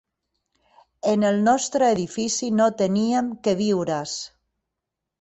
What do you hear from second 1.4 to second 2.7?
nostre edifici